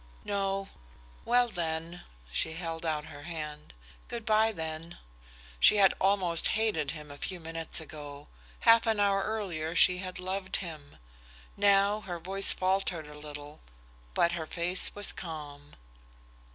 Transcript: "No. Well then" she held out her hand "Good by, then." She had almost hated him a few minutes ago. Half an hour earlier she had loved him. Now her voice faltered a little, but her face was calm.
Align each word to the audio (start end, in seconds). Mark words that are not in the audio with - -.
"No. 0.25 0.67
Well 1.25 1.47
then" 1.47 2.01
she 2.31 2.53
held 2.53 2.87
out 2.87 3.05
her 3.13 3.21
hand 3.21 3.71
"Good 4.07 4.25
by, 4.25 4.51
then." 4.51 4.97
She 5.59 5.77
had 5.77 5.93
almost 6.01 6.47
hated 6.57 6.89
him 6.89 7.11
a 7.11 7.19
few 7.19 7.39
minutes 7.39 7.79
ago. 7.79 8.27
Half 8.61 8.87
an 8.87 8.99
hour 8.99 9.21
earlier 9.21 9.75
she 9.75 9.99
had 9.99 10.17
loved 10.17 10.55
him. 10.55 10.97
Now 11.55 11.99
her 11.99 12.17
voice 12.17 12.51
faltered 12.51 13.05
a 13.05 13.13
little, 13.15 13.61
but 14.15 14.31
her 14.31 14.47
face 14.47 14.95
was 14.95 15.11
calm. 15.11 15.73